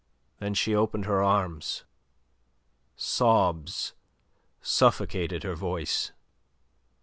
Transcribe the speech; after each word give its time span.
Then 0.39 0.55
she 0.55 0.73
opened 0.73 1.05
her 1.05 1.21
arms. 1.21 1.83
Sobs 2.95 3.93
suffocated 4.59 5.43
her 5.43 5.53
voice. 5.53 6.11